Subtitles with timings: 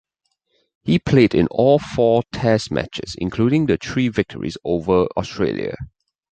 [0.81, 5.75] He played in all four test matches, including the three victories over Australia.